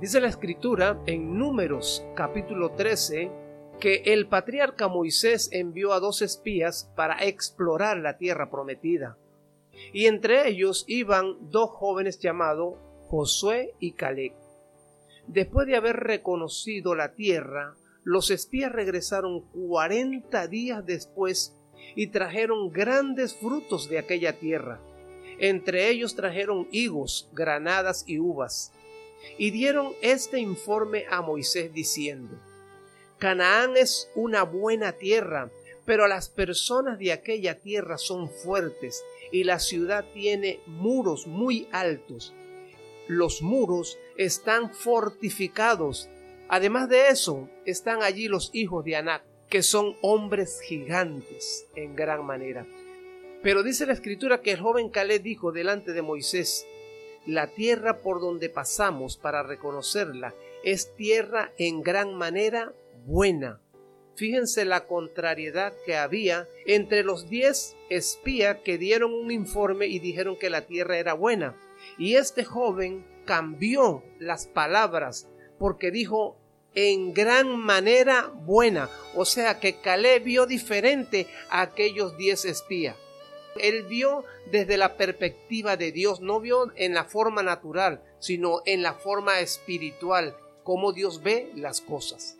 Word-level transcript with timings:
Dice 0.00 0.20
la 0.20 0.28
escritura 0.28 1.02
en 1.06 1.36
Números 1.36 2.06
capítulo 2.14 2.70
13 2.70 3.32
que 3.80 4.02
el 4.06 4.28
patriarca 4.28 4.86
Moisés 4.86 5.48
envió 5.50 5.92
a 5.92 5.98
dos 5.98 6.22
espías 6.22 6.88
para 6.94 7.24
explorar 7.24 7.96
la 7.96 8.16
tierra 8.16 8.48
prometida. 8.48 9.18
Y 9.92 10.06
entre 10.06 10.48
ellos 10.48 10.84
iban 10.86 11.50
dos 11.50 11.70
jóvenes 11.70 12.20
llamados 12.20 12.76
Josué 13.08 13.74
y 13.80 13.94
Caleb. 13.94 14.34
Después 15.26 15.66
de 15.66 15.74
haber 15.74 15.96
reconocido 15.96 16.94
la 16.94 17.14
tierra, 17.14 17.74
los 18.04 18.30
espías 18.30 18.70
regresaron 18.70 19.48
cuarenta 19.50 20.46
días 20.46 20.86
después 20.86 21.56
y 21.96 22.06
trajeron 22.06 22.70
grandes 22.70 23.34
frutos 23.34 23.88
de 23.88 23.98
aquella 23.98 24.38
tierra. 24.38 24.80
Entre 25.40 25.90
ellos 25.90 26.14
trajeron 26.14 26.68
higos, 26.70 27.28
granadas 27.32 28.04
y 28.06 28.20
uvas. 28.20 28.72
Y 29.36 29.50
dieron 29.50 29.92
este 30.02 30.38
informe 30.40 31.06
a 31.10 31.22
Moisés 31.22 31.72
diciendo, 31.72 32.36
Canaán 33.18 33.76
es 33.76 34.10
una 34.14 34.44
buena 34.44 34.92
tierra, 34.92 35.50
pero 35.84 36.06
las 36.06 36.28
personas 36.28 36.98
de 36.98 37.12
aquella 37.12 37.58
tierra 37.58 37.98
son 37.98 38.30
fuertes 38.30 39.02
y 39.32 39.44
la 39.44 39.58
ciudad 39.58 40.04
tiene 40.12 40.60
muros 40.66 41.26
muy 41.26 41.68
altos. 41.72 42.32
Los 43.08 43.42
muros 43.42 43.98
están 44.16 44.72
fortificados. 44.72 46.08
Además 46.48 46.88
de 46.88 47.08
eso, 47.08 47.48
están 47.64 48.02
allí 48.02 48.28
los 48.28 48.50
hijos 48.52 48.84
de 48.84 48.96
Anac, 48.96 49.24
que 49.48 49.62
son 49.62 49.96
hombres 50.02 50.60
gigantes 50.60 51.66
en 51.74 51.96
gran 51.96 52.24
manera. 52.24 52.66
Pero 53.42 53.62
dice 53.62 53.86
la 53.86 53.92
escritura 53.94 54.42
que 54.42 54.52
el 54.52 54.60
joven 54.60 54.90
Caleb 54.90 55.22
dijo 55.22 55.52
delante 55.52 55.92
de 55.92 56.02
Moisés, 56.02 56.66
la 57.28 57.48
tierra 57.48 57.98
por 57.98 58.22
donde 58.22 58.48
pasamos 58.48 59.18
para 59.18 59.42
reconocerla 59.42 60.34
es 60.64 60.94
tierra 60.96 61.52
en 61.58 61.82
gran 61.82 62.14
manera 62.14 62.72
buena. 63.04 63.60
Fíjense 64.14 64.64
la 64.64 64.86
contrariedad 64.86 65.74
que 65.84 65.96
había 65.96 66.48
entre 66.64 67.04
los 67.04 67.28
diez 67.28 67.76
espías 67.90 68.56
que 68.64 68.78
dieron 68.78 69.12
un 69.12 69.30
informe 69.30 69.88
y 69.88 69.98
dijeron 69.98 70.38
que 70.38 70.48
la 70.48 70.62
tierra 70.62 70.96
era 70.96 71.12
buena. 71.12 71.54
Y 71.98 72.14
este 72.14 72.44
joven 72.44 73.06
cambió 73.26 74.02
las 74.18 74.46
palabras 74.46 75.28
porque 75.58 75.90
dijo 75.90 76.38
en 76.74 77.12
gran 77.12 77.58
manera 77.58 78.32
buena. 78.46 78.88
O 79.14 79.26
sea 79.26 79.60
que 79.60 79.82
Caleb 79.82 80.24
vio 80.24 80.46
diferente 80.46 81.26
a 81.50 81.60
aquellos 81.60 82.16
diez 82.16 82.46
espías. 82.46 82.96
Él 83.60 83.84
vio 83.84 84.24
desde 84.50 84.76
la 84.76 84.96
perspectiva 84.96 85.76
de 85.76 85.92
Dios, 85.92 86.20
no 86.20 86.40
vio 86.40 86.72
en 86.76 86.94
la 86.94 87.04
forma 87.04 87.42
natural, 87.42 88.02
sino 88.18 88.62
en 88.66 88.82
la 88.82 88.94
forma 88.94 89.40
espiritual, 89.40 90.36
como 90.64 90.92
Dios 90.92 91.22
ve 91.22 91.50
las 91.54 91.80
cosas. 91.80 92.36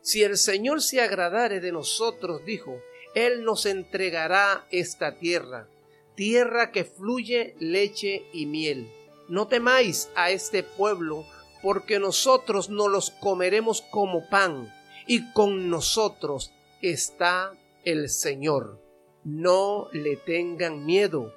Si 0.00 0.22
el 0.22 0.36
Señor 0.36 0.82
se 0.82 1.00
agradare 1.00 1.60
de 1.60 1.72
nosotros, 1.72 2.44
dijo, 2.44 2.80
Él 3.14 3.44
nos 3.44 3.66
entregará 3.66 4.66
esta 4.70 5.16
tierra, 5.16 5.68
tierra 6.14 6.72
que 6.72 6.84
fluye 6.84 7.54
leche 7.58 8.24
y 8.32 8.46
miel. 8.46 8.90
No 9.28 9.48
temáis 9.48 10.10
a 10.14 10.30
este 10.30 10.62
pueblo, 10.62 11.24
porque 11.62 11.98
nosotros 12.00 12.68
no 12.68 12.88
los 12.88 13.10
comeremos 13.10 13.82
como 13.82 14.28
pan, 14.28 14.72
y 15.06 15.32
con 15.32 15.70
nosotros 15.70 16.52
está 16.80 17.52
el 17.84 18.08
Señor 18.08 18.82
no 19.24 19.88
le 19.92 20.16
tengan 20.16 20.84
miedo. 20.84 21.32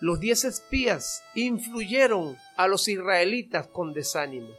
Los 0.00 0.20
diez 0.20 0.44
espías 0.44 1.24
influyeron 1.34 2.36
a 2.56 2.68
los 2.68 2.88
israelitas 2.88 3.66
con 3.66 3.92
desánimo. 3.92 4.50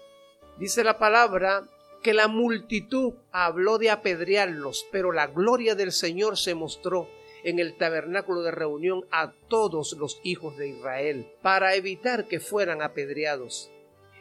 Dice 0.57 0.83
la 0.83 0.97
palabra 0.97 1.67
que 2.01 2.13
la 2.13 2.27
multitud 2.27 3.13
habló 3.31 3.77
de 3.77 3.89
apedrearlos, 3.89 4.87
pero 4.91 5.11
la 5.11 5.27
gloria 5.27 5.75
del 5.75 5.91
Señor 5.91 6.37
se 6.37 6.55
mostró 6.55 7.07
en 7.43 7.59
el 7.59 7.77
tabernáculo 7.77 8.41
de 8.41 8.51
reunión 8.51 9.05
a 9.11 9.33
todos 9.47 9.93
los 9.93 10.19
hijos 10.23 10.57
de 10.57 10.69
Israel, 10.69 11.27
para 11.41 11.75
evitar 11.75 12.27
que 12.27 12.39
fueran 12.39 12.81
apedreados. 12.81 13.71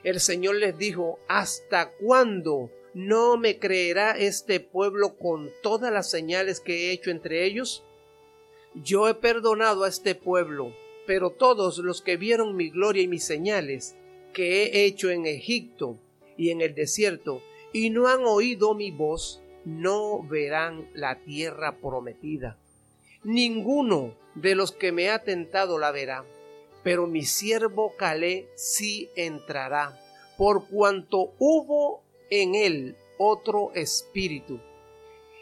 El 0.05 0.21
Señor 0.21 0.57
les 0.57 0.77
dijo, 0.77 1.19
¿hasta 1.29 1.91
cuándo 1.93 2.71
¿No 2.97 3.37
me 3.37 3.59
creerá 3.59 4.13
este 4.13 4.59
pueblo 4.59 5.19
con 5.19 5.51
todas 5.63 5.93
las 5.93 6.11
señales 6.11 6.61
que 6.61 6.87
he 6.87 6.93
hecho 6.93 7.11
entre 7.11 7.45
ellos? 7.45 7.85
Yo 8.75 9.07
he 9.07 9.13
perdonado 9.13 9.85
a 9.85 9.89
este 9.89 10.15
pueblo, 10.15 10.73
pero 11.07 11.29
todos 11.29 11.77
los 11.77 12.01
que 12.01 12.17
vieron 12.17 12.57
mi 12.57 12.71
gloria 12.71 13.03
y 13.03 13.07
mis 13.07 13.23
señales 13.23 13.97
que 14.33 14.63
he 14.63 14.87
hecho 14.87 15.11
en 15.11 15.27
Egipto 15.27 15.99
y 16.39 16.49
en 16.49 16.63
el 16.63 16.75
desierto, 16.75 17.43
y 17.71 17.91
no 17.91 18.09
han 18.09 18.25
oído 18.25 18.73
mi 18.73 18.91
voz, 18.93 19.43
no 19.67 20.23
verán 20.23 20.89
la 20.95 21.17
tierra 21.17 21.77
prometida. 21.77 22.57
Ninguno 23.25 24.15
de 24.37 24.55
los 24.55 24.73
que 24.73 24.91
me 24.91 25.11
ha 25.11 25.23
tentado 25.23 25.79
la 25.79 25.91
verá, 25.91 26.25
pero 26.83 27.07
mi 27.07 27.27
siervo 27.27 27.95
Calé 27.99 28.49
sí 28.55 29.11
entrará, 29.17 30.01
por 30.39 30.67
cuanto 30.67 31.35
hubo 31.39 31.96
en 32.31 32.55
él 32.55 32.97
otro 33.19 33.73
espíritu, 33.75 34.61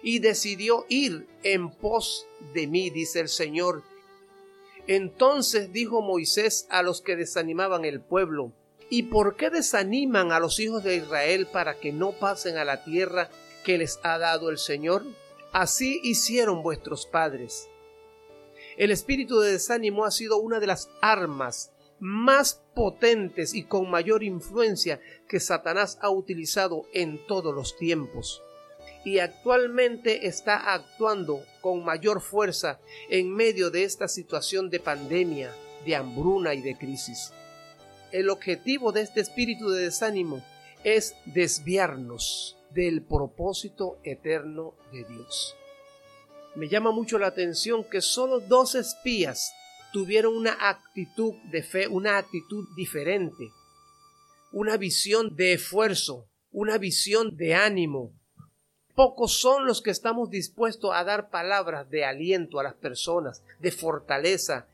y 0.02 0.18
decidió 0.18 0.84
ir 0.88 1.26
en 1.42 1.70
pos 1.70 2.26
de 2.52 2.66
mí, 2.66 2.90
dice 2.90 3.20
el 3.20 3.28
Señor. 3.28 3.82
Entonces 4.86 5.72
dijo 5.72 6.02
Moisés 6.02 6.66
a 6.68 6.82
los 6.82 7.00
que 7.00 7.16
desanimaban 7.16 7.84
el 7.84 8.00
pueblo, 8.00 8.52
¿y 8.90 9.04
por 9.04 9.36
qué 9.36 9.50
desaniman 9.50 10.30
a 10.30 10.40
los 10.40 10.60
hijos 10.60 10.84
de 10.84 10.96
Israel 10.96 11.46
para 11.50 11.80
que 11.80 11.92
no 11.92 12.12
pasen 12.12 12.58
a 12.58 12.64
la 12.64 12.84
tierra 12.84 13.30
que 13.64 13.78
les 13.78 13.98
ha 14.02 14.18
dado 14.18 14.50
el 14.50 14.58
Señor? 14.58 15.04
Así 15.52 16.00
hicieron 16.02 16.62
vuestros 16.62 17.06
padres. 17.06 17.68
El 18.76 18.90
espíritu 18.90 19.40
de 19.40 19.52
desánimo 19.52 20.04
ha 20.04 20.10
sido 20.10 20.36
una 20.36 20.60
de 20.60 20.66
las 20.66 20.90
armas 21.00 21.72
más 22.00 22.62
potentes 22.74 23.54
y 23.54 23.64
con 23.64 23.90
mayor 23.90 24.22
influencia 24.22 25.00
que 25.28 25.40
Satanás 25.40 25.98
ha 26.00 26.10
utilizado 26.10 26.86
en 26.92 27.24
todos 27.26 27.54
los 27.54 27.76
tiempos 27.76 28.42
y 29.04 29.18
actualmente 29.18 30.26
está 30.26 30.72
actuando 30.74 31.44
con 31.60 31.84
mayor 31.84 32.20
fuerza 32.20 32.80
en 33.10 33.32
medio 33.32 33.70
de 33.70 33.84
esta 33.84 34.08
situación 34.08 34.70
de 34.70 34.80
pandemia, 34.80 35.54
de 35.84 35.94
hambruna 35.94 36.54
y 36.54 36.62
de 36.62 36.76
crisis. 36.76 37.32
El 38.12 38.30
objetivo 38.30 38.92
de 38.92 39.02
este 39.02 39.20
espíritu 39.20 39.68
de 39.70 39.84
desánimo 39.84 40.42
es 40.84 41.14
desviarnos 41.26 42.56
del 42.70 43.02
propósito 43.02 43.98
eterno 44.02 44.74
de 44.90 45.04
Dios. 45.04 45.54
Me 46.54 46.68
llama 46.68 46.90
mucho 46.90 47.18
la 47.18 47.26
atención 47.26 47.84
que 47.84 48.00
solo 48.00 48.40
dos 48.40 48.74
espías 48.74 49.52
tuvieron 49.94 50.36
una 50.36 50.56
actitud 50.60 51.34
de 51.52 51.62
fe, 51.62 51.86
una 51.86 52.18
actitud 52.18 52.66
diferente, 52.74 53.52
una 54.50 54.76
visión 54.76 55.36
de 55.36 55.52
esfuerzo, 55.52 56.26
una 56.50 56.78
visión 56.78 57.36
de 57.36 57.54
ánimo. 57.54 58.12
Pocos 58.96 59.38
son 59.40 59.66
los 59.66 59.82
que 59.82 59.92
estamos 59.92 60.30
dispuestos 60.30 60.90
a 60.92 61.04
dar 61.04 61.30
palabras 61.30 61.88
de 61.90 62.04
aliento 62.04 62.58
a 62.58 62.64
las 62.64 62.74
personas, 62.74 63.44
de 63.60 63.70
fortaleza. 63.70 64.66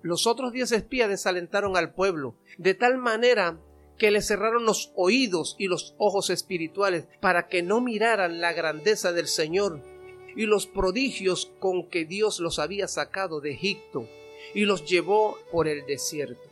Los 0.00 0.28
otros 0.28 0.52
diez 0.52 0.70
espías 0.70 1.08
desalentaron 1.08 1.76
al 1.76 1.92
pueblo, 1.92 2.36
de 2.58 2.74
tal 2.74 2.98
manera 2.98 3.58
que 3.98 4.12
le 4.12 4.22
cerraron 4.22 4.64
los 4.64 4.92
oídos 4.94 5.56
y 5.58 5.66
los 5.66 5.96
ojos 5.98 6.30
espirituales 6.30 7.08
para 7.20 7.48
que 7.48 7.64
no 7.64 7.80
miraran 7.80 8.40
la 8.40 8.52
grandeza 8.52 9.10
del 9.10 9.26
Señor 9.26 9.82
y 10.36 10.44
los 10.44 10.66
prodigios 10.66 11.50
con 11.58 11.88
que 11.88 12.04
Dios 12.04 12.38
los 12.40 12.58
había 12.58 12.86
sacado 12.86 13.40
de 13.40 13.52
Egipto 13.52 14.06
y 14.54 14.66
los 14.66 14.84
llevó 14.84 15.38
por 15.50 15.66
el 15.66 15.86
desierto. 15.86 16.42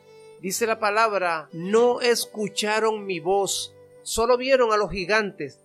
Dice 0.40 0.66
la 0.66 0.80
palabra, 0.80 1.48
no 1.52 2.00
escucharon 2.00 3.04
mi 3.04 3.20
voz, 3.20 3.74
solo 4.02 4.36
vieron 4.36 4.72
a 4.72 4.76
los 4.76 4.90
gigantes. 4.90 5.60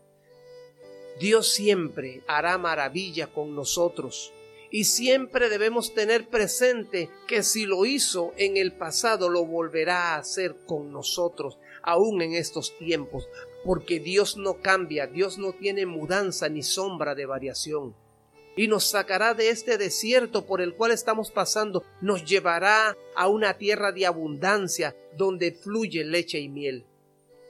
Dios 1.20 1.52
siempre 1.52 2.22
hará 2.28 2.58
maravilla 2.58 3.28
con 3.28 3.56
nosotros 3.56 4.34
y 4.70 4.84
siempre 4.84 5.50
debemos 5.50 5.94
tener 5.94 6.28
presente 6.28 7.10
que 7.28 7.42
si 7.42 7.66
lo 7.66 7.86
hizo 7.86 8.34
en 8.38 8.58
el 8.58 8.74
pasado 8.74 9.30
lo 9.30 9.46
volverá 9.46 10.14
a 10.14 10.18
hacer 10.18 10.56
con 10.66 10.92
nosotros, 10.92 11.58
aún 11.82 12.22
en 12.22 12.34
estos 12.34 12.78
tiempos, 12.78 13.28
porque 13.66 14.00
Dios 14.00 14.38
no 14.38 14.62
cambia, 14.62 15.08
Dios 15.08 15.38
no 15.38 15.54
tiene 15.54 15.86
mudanza 15.86 16.48
ni 16.48 16.64
sombra 16.64 17.16
de 17.16 17.26
variación 17.26 17.96
y 18.60 18.68
nos 18.68 18.90
sacará 18.90 19.34
de 19.36 19.52
este 19.52 19.78
desierto 19.78 20.46
por 20.46 20.60
el 20.60 20.74
cual 20.74 20.92
estamos 20.92 21.32
pasando, 21.32 21.86
nos 22.02 22.26
llevará 22.26 22.98
a 23.16 23.30
una 23.30 23.54
tierra 23.54 23.94
de 23.94 24.06
abundancia 24.06 24.98
donde 25.16 25.54
fluye 25.54 26.04
leche 26.04 26.40
y 26.40 26.50
miel. 26.50 26.84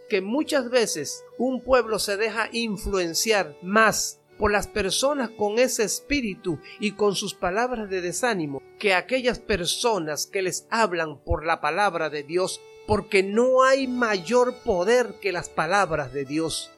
Que 0.07 0.21
muchas 0.21 0.69
veces 0.69 1.23
un 1.39 1.63
pueblo 1.63 1.97
se 1.97 2.15
deja 2.15 2.49
influenciar 2.51 3.57
más 3.63 4.19
por 4.37 4.51
las 4.51 4.67
personas 4.67 5.31
con 5.31 5.57
ese 5.57 5.83
espíritu 5.83 6.59
y 6.79 6.91
con 6.91 7.15
sus 7.15 7.33
palabras 7.33 7.89
de 7.89 8.01
desánimo 8.01 8.61
que 8.77 8.93
aquellas 8.93 9.39
personas 9.39 10.27
que 10.27 10.43
les 10.43 10.67
hablan 10.69 11.17
por 11.23 11.43
la 11.43 11.59
palabra 11.59 12.11
de 12.11 12.21
Dios 12.21 12.61
porque 12.85 13.23
no 13.23 13.63
hay 13.63 13.87
mayor 13.87 14.57
poder 14.63 15.15
que 15.19 15.31
las 15.31 15.49
palabras 15.49 16.13
de 16.13 16.25
Dios. 16.25 16.69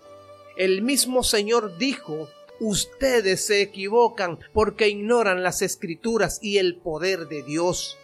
El 0.55 0.83
mismo 0.83 1.23
Señor 1.23 1.77
dijo, 1.77 2.29
ustedes 2.61 3.43
se 3.43 3.61
equivocan 3.61 4.37
porque 4.53 4.87
ignoran 4.87 5.41
las 5.41 5.63
escrituras 5.63 6.37
y 6.43 6.59
el 6.59 6.77
poder 6.77 7.27
de 7.27 7.41
Dios. 7.41 7.97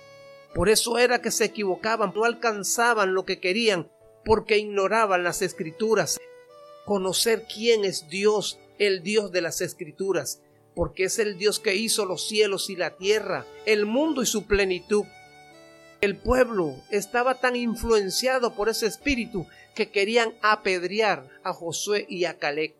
Por 0.56 0.68
eso 0.68 0.98
era 0.98 1.22
que 1.22 1.30
se 1.30 1.46
equivocaban, 1.46 2.12
no 2.16 2.26
alcanzaban 2.26 3.14
lo 3.14 3.24
que 3.24 3.40
querían, 3.40 3.88
porque 4.26 4.58
ignoraban 4.58 5.24
las 5.24 5.44
escrituras. 5.44 6.20
Conocer 6.86 7.46
quién 7.54 7.86
es 7.86 8.10
Dios, 8.10 8.58
el 8.80 9.04
Dios 9.04 9.32
de 9.32 9.42
las 9.42 9.62
escrituras, 9.62 10.42
porque 10.74 11.04
es 11.04 11.20
el 11.20 11.38
Dios 11.38 11.60
que 11.60 11.76
hizo 11.76 12.06
los 12.06 12.28
cielos 12.28 12.72
y 12.72 12.76
la 12.76 12.98
tierra, 12.98 13.46
el 13.68 13.86
mundo 13.86 14.24
y 14.24 14.26
su 14.26 14.48
plenitud. 14.48 15.06
El 16.02 16.18
pueblo 16.18 16.76
estaba 16.90 17.36
tan 17.36 17.56
influenciado 17.56 18.56
por 18.56 18.70
ese 18.70 18.88
espíritu 18.88 19.46
que 19.76 19.92
querían 19.92 20.34
apedrear 20.42 21.30
a 21.44 21.54
Josué 21.54 22.08
y 22.10 22.26
a 22.26 22.40
Caleb. 22.40 22.74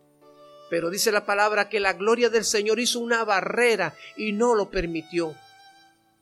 Pero 0.70 0.90
dice 0.90 1.12
la 1.12 1.24
palabra 1.24 1.68
que 1.68 1.80
la 1.80 1.94
gloria 1.94 2.28
del 2.28 2.44
Señor 2.44 2.78
hizo 2.78 3.00
una 3.00 3.24
barrera 3.24 3.94
y 4.16 4.32
no 4.32 4.54
lo 4.54 4.70
permitió. 4.70 5.34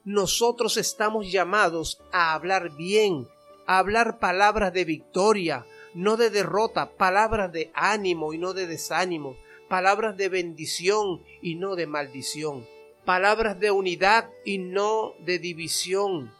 Nosotros 0.04 0.76
estamos 0.76 1.30
llamados 1.32 2.00
a 2.12 2.34
hablar 2.34 2.76
bien, 2.76 3.26
a 3.66 3.78
hablar 3.78 4.18
palabras 4.18 4.72
de 4.72 4.84
victoria, 4.84 5.66
no 5.94 6.16
de 6.16 6.30
derrota, 6.30 6.90
palabras 6.90 7.50
de 7.52 7.70
ánimo 7.74 8.32
y 8.32 8.38
no 8.38 8.52
de 8.52 8.66
desánimo, 8.66 9.36
palabras 9.68 10.16
de 10.16 10.28
bendición 10.28 11.22
y 11.42 11.56
no 11.56 11.74
de 11.74 11.86
maldición, 11.86 12.66
palabras 13.04 13.58
de 13.58 13.70
unidad 13.70 14.30
y 14.44 14.58
no 14.58 15.14
de 15.20 15.38
división, 15.38 16.32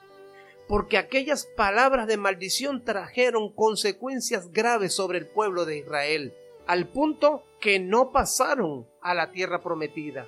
porque 0.68 0.98
aquellas 0.98 1.46
palabras 1.46 2.06
de 2.06 2.16
maldición 2.18 2.84
trajeron 2.84 3.52
consecuencias 3.52 4.52
graves 4.52 4.92
sobre 4.92 5.18
el 5.18 5.26
pueblo 5.26 5.64
de 5.64 5.78
Israel, 5.78 6.34
al 6.66 6.86
punto 6.86 7.42
que 7.60 7.78
no 7.78 8.12
pasaron 8.12 8.86
a 9.00 9.14
la 9.14 9.30
tierra 9.32 9.62
prometida 9.62 10.26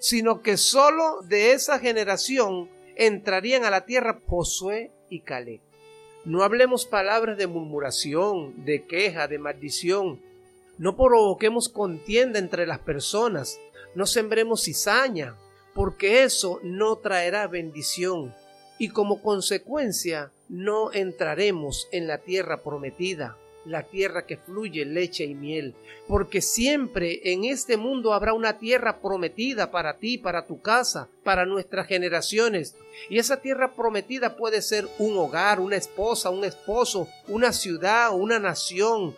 sino 0.00 0.40
que 0.40 0.56
sólo 0.56 1.20
de 1.22 1.52
esa 1.52 1.78
generación 1.78 2.68
entrarían 2.96 3.64
a 3.64 3.70
la 3.70 3.84
tierra 3.84 4.20
Josué 4.26 4.90
y 5.10 5.20
Caleb. 5.20 5.60
No 6.24 6.42
hablemos 6.42 6.86
palabras 6.86 7.36
de 7.36 7.46
murmuración, 7.46 8.64
de 8.64 8.86
queja, 8.86 9.28
de 9.28 9.38
maldición. 9.38 10.20
No 10.78 10.96
provoquemos 10.96 11.68
contienda 11.68 12.38
entre 12.38 12.66
las 12.66 12.78
personas. 12.78 13.60
No 13.94 14.06
sembremos 14.06 14.64
cizaña, 14.64 15.36
porque 15.74 16.22
eso 16.22 16.60
no 16.62 16.96
traerá 16.96 17.46
bendición. 17.46 18.34
Y 18.78 18.88
como 18.88 19.20
consecuencia 19.22 20.32
no 20.48 20.92
entraremos 20.92 21.88
en 21.92 22.06
la 22.06 22.18
tierra 22.18 22.62
prometida 22.62 23.36
la 23.70 23.84
tierra 23.84 24.26
que 24.26 24.36
fluye 24.36 24.84
leche 24.84 25.24
y 25.24 25.34
miel, 25.34 25.74
porque 26.08 26.42
siempre 26.42 27.20
en 27.32 27.44
este 27.44 27.76
mundo 27.76 28.12
habrá 28.12 28.34
una 28.34 28.58
tierra 28.58 29.00
prometida 29.00 29.70
para 29.70 29.98
ti, 29.98 30.18
para 30.18 30.46
tu 30.46 30.60
casa, 30.60 31.08
para 31.22 31.46
nuestras 31.46 31.86
generaciones. 31.86 32.74
Y 33.08 33.18
esa 33.18 33.40
tierra 33.40 33.72
prometida 33.74 34.36
puede 34.36 34.60
ser 34.60 34.88
un 34.98 35.16
hogar, 35.16 35.60
una 35.60 35.76
esposa, 35.76 36.30
un 36.30 36.44
esposo, 36.44 37.08
una 37.28 37.52
ciudad, 37.52 38.12
una 38.12 38.38
nación. 38.40 39.14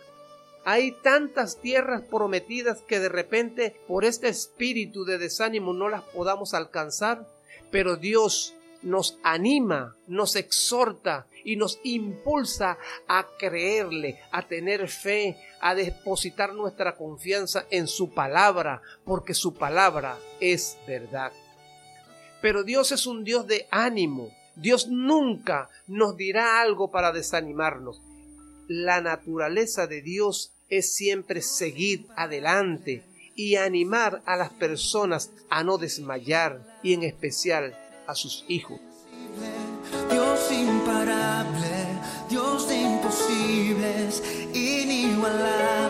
Hay 0.65 0.91
tantas 0.91 1.57
tierras 1.57 2.03
prometidas 2.03 2.81
que 2.81 2.99
de 2.99 3.09
repente 3.09 3.75
por 3.87 4.05
este 4.05 4.29
espíritu 4.29 5.03
de 5.03 5.17
desánimo 5.17 5.73
no 5.73 5.89
las 5.89 6.03
podamos 6.03 6.53
alcanzar, 6.53 7.27
pero 7.71 7.97
Dios 7.97 8.53
nos 8.83 9.17
anima, 9.23 9.95
nos 10.07 10.35
exhorta 10.35 11.27
y 11.43 11.55
nos 11.55 11.79
impulsa 11.83 12.77
a 13.07 13.27
creerle, 13.37 14.19
a 14.31 14.47
tener 14.47 14.87
fe, 14.87 15.37
a 15.61 15.75
depositar 15.75 16.53
nuestra 16.53 16.95
confianza 16.95 17.65
en 17.69 17.87
su 17.87 18.13
palabra, 18.13 18.81
porque 19.05 19.33
su 19.33 19.53
palabra 19.53 20.17
es 20.39 20.77
verdad. 20.87 21.31
Pero 22.41 22.63
Dios 22.63 22.91
es 22.91 23.05
un 23.07 23.23
Dios 23.23 23.47
de 23.47 23.67
ánimo. 23.71 24.29
Dios 24.55 24.87
nunca 24.87 25.69
nos 25.87 26.15
dirá 26.15 26.61
algo 26.61 26.91
para 26.91 27.11
desanimarnos. 27.11 28.01
La 28.67 29.01
naturaleza 29.01 29.87
de 29.87 30.01
Dios 30.01 30.53
es 30.69 30.93
siempre 30.93 31.41
seguir 31.41 32.05
adelante 32.15 33.03
y 33.35 33.55
animar 33.55 34.21
a 34.25 34.35
las 34.35 34.51
personas 34.51 35.31
a 35.49 35.63
no 35.63 35.77
desmayar 35.77 36.79
y 36.83 36.93
en 36.93 37.03
especial 37.03 37.77
a 38.07 38.15
sus 38.15 38.45
hijos. 38.47 38.79
Dios 40.11 40.51
imparable, 40.51 41.87
Dios 42.29 42.67
de 42.67 42.81
imposibles, 42.81 44.23
inigualable 44.53 45.82